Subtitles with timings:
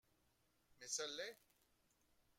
[0.79, 1.37] Mais ça l’est